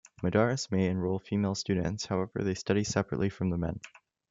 [0.23, 3.79] Madaris may enroll female students; however, they study separately from the men.